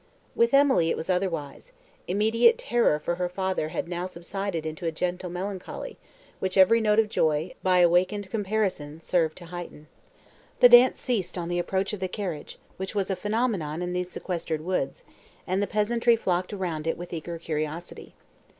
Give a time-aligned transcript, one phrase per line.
[0.33, 1.71] With Emily it was otherwise;
[2.07, 5.99] immediate terror for her father had now subsided into a gentle melancholy,
[6.39, 9.85] which every note of joy, by awakening comparison, served to heighten.
[10.59, 14.09] The dance ceased on the approach of the carriage, which was a phenomenon in these
[14.09, 15.03] sequestered woods,
[15.45, 18.15] and the peasantry flocked round it with eager curiosity.